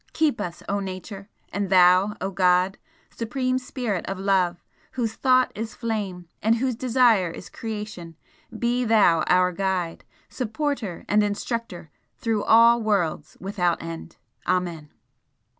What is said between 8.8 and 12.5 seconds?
Thou our guide, supporter and instructor through